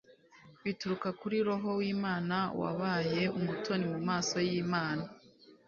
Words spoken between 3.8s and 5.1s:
mu maso y'imana